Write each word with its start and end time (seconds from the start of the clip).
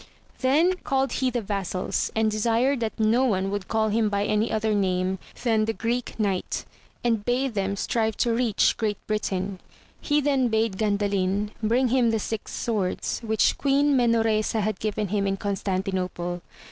22 0.01 0.03
AMADIS 0.03 0.17
OF 0.17 0.43
GAUL. 0.43 0.51
Then 0.51 0.83
called 0.83 1.13
be 1.19 1.29
the 1.29 1.41
vassals, 1.43 2.11
and 2.15 2.31
desired 2.31 2.79
that 2.79 2.99
no 2.99 3.23
one 3.23 3.51
would 3.51 3.67
call 3.67 3.89
him 3.89 4.09
by 4.09 4.25
any 4.25 4.51
other 4.51 4.73
name, 4.73 5.19
than 5.43 5.65
the 5.65 5.73
Greek 5.73 6.19
Knight, 6.19 6.65
and 7.03 7.23
bade 7.23 7.53
them 7.53 7.75
strive 7.75 8.17
to 8.17 8.33
reach 8.33 8.77
Great 8.77 8.97
Britain. 9.05 9.59
He 10.01 10.19
then 10.19 10.47
bade 10.47 10.79
Gandalin 10.79 11.51
bring 11.61 11.89
him 11.89 12.09
the 12.09 12.17
six 12.17 12.51
swords, 12.51 13.19
which 13.19 13.59
Queen 13.59 13.95
Menoresa 13.95 14.61
had 14.61 14.79
given 14.79 15.09
him 15.09 15.27
in 15.27 15.37
Constanti 15.37 15.91
nople. 15.93 16.41